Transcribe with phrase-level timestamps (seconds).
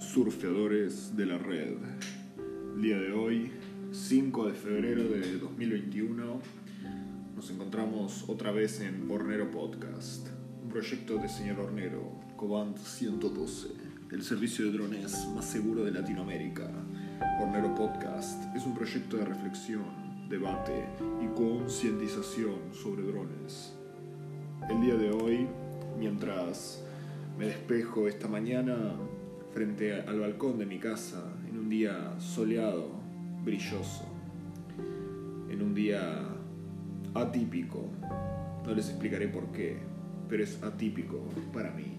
[0.00, 1.76] surfeadores de la red.
[2.76, 3.52] Día de hoy,
[3.92, 6.40] 5 de febrero de 2021,
[7.36, 10.26] nos encontramos otra vez en Hornero Podcast,
[10.62, 13.68] un proyecto de señor Hornero, Cobant 112,
[14.10, 16.68] el servicio de drones más seguro de Latinoamérica.
[17.40, 19.84] Hornero Podcast es un proyecto de reflexión,
[20.28, 20.84] debate
[21.22, 23.72] y concientización sobre drones.
[24.68, 25.46] El día de hoy,
[25.96, 26.82] mientras
[27.38, 28.96] me despejo esta mañana
[29.52, 32.90] frente al balcón de mi casa, en un día soleado,
[33.44, 34.06] brilloso,
[35.50, 36.20] en un día
[37.14, 37.90] atípico.
[38.64, 39.76] No les explicaré por qué,
[40.28, 41.20] pero es atípico
[41.52, 41.96] para mí.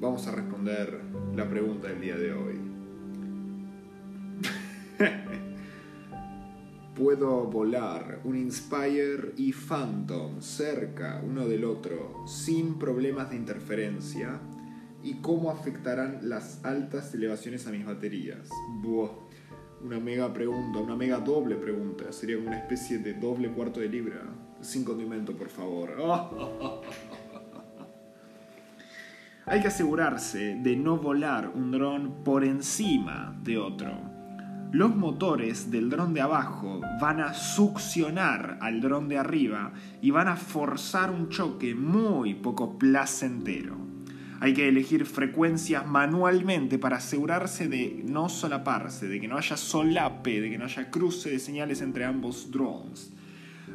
[0.00, 1.00] Vamos a responder
[1.34, 2.69] la pregunta del día de hoy.
[7.00, 14.38] Puedo volar un Inspire y Phantom cerca uno del otro sin problemas de interferencia
[15.02, 18.50] y cómo afectarán las altas elevaciones a mis baterías.
[18.82, 19.12] Buah,
[19.82, 22.12] una mega pregunta, una mega doble pregunta.
[22.12, 24.20] Sería una especie de doble cuarto de libra.
[24.60, 25.94] Sin condimento, por favor.
[29.46, 34.09] Hay que asegurarse de no volar un dron por encima de otro
[34.72, 40.28] los motores del dron de abajo van a succionar al dron de arriba y van
[40.28, 43.76] a forzar un choque muy poco placentero.
[44.38, 50.40] Hay que elegir frecuencias manualmente para asegurarse de no solaparse, de que no haya solape,
[50.40, 53.12] de que no haya cruce de señales entre ambos drones.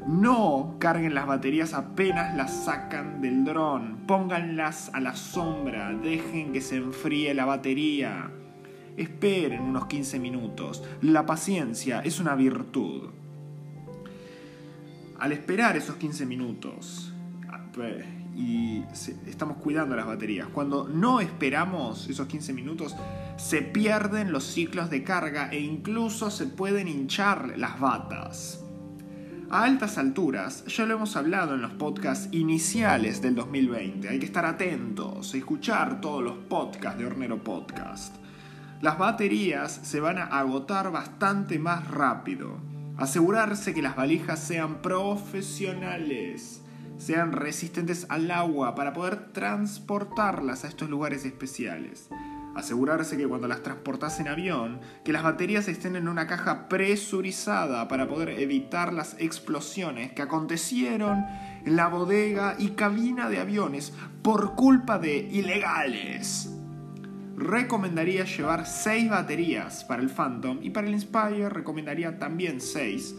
[0.08, 4.06] No carguen las baterías apenas las sacan del dron.
[4.08, 5.94] Pónganlas a la sombra.
[5.94, 8.32] Dejen que se enfríe la batería.
[8.98, 10.84] Esperen unos 15 minutos.
[11.02, 13.10] La paciencia es una virtud.
[15.20, 17.12] Al esperar esos 15 minutos
[18.36, 18.84] y
[19.28, 22.96] estamos cuidando las baterías, cuando no esperamos esos 15 minutos,
[23.38, 28.62] se pierden los ciclos de carga e incluso se pueden hinchar las batas.
[29.50, 34.26] A altas alturas, ya lo hemos hablado en los podcasts iniciales del 2020, hay que
[34.26, 38.25] estar atentos, escuchar todos los podcasts de Hornero Podcast
[38.82, 42.60] las baterías se van a agotar bastante más rápido.
[42.98, 46.62] Asegurarse que las valijas sean profesionales,
[46.98, 52.10] sean resistentes al agua para poder transportarlas a estos lugares especiales.
[52.56, 57.88] Asegurarse que cuando las transportas en avión, que las baterías estén en una caja presurizada
[57.88, 61.26] para poder evitar las explosiones que acontecieron
[61.66, 66.55] en la bodega y cabina de aviones por culpa de ilegales
[67.38, 73.16] recomendaría llevar 6 baterías para el Phantom y para el Inspire recomendaría también 6,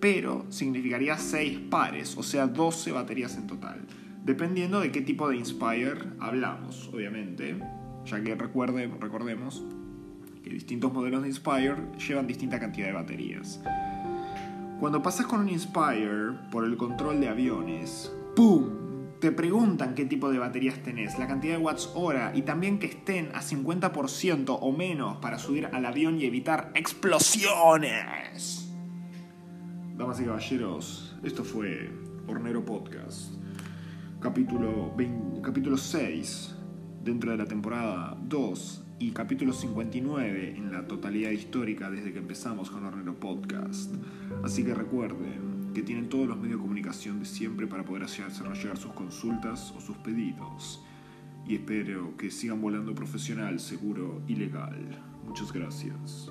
[0.00, 3.80] pero significaría 6 pares, o sea 12 baterías en total,
[4.24, 7.56] dependiendo de qué tipo de Inspire hablamos, obviamente,
[8.04, 9.64] ya que recuerden, recordemos
[10.42, 13.60] que distintos modelos de Inspire llevan distinta cantidad de baterías.
[14.78, 18.85] Cuando pasas con un Inspire por el control de aviones, ¡pum!
[19.26, 22.86] Te preguntan qué tipo de baterías tenés, la cantidad de watts hora y también que
[22.86, 28.72] estén a 50% o menos para subir al avión y evitar explosiones.
[29.96, 31.90] Damas y caballeros, esto fue
[32.28, 33.32] Hornero Podcast,
[34.20, 34.94] capítulo,
[35.42, 36.54] capítulo 6
[37.02, 42.70] dentro de la temporada 2 y capítulo 59 en la totalidad histórica desde que empezamos
[42.70, 43.92] con Hornero Podcast.
[44.44, 48.62] Así que recuerden, que tienen todos los medios de comunicación de siempre para poder hacernos
[48.62, 50.82] llegar sus consultas o sus pedidos.
[51.46, 54.98] Y espero que sigan volando profesional, seguro y legal.
[55.26, 56.30] Muchas gracias.